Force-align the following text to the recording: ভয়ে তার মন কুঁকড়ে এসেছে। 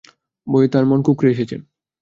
ভয়ে 0.47 0.67
তার 0.67 0.83
মন 0.85 0.99
কুঁকড়ে 1.03 1.29
এসেছে। 1.31 1.55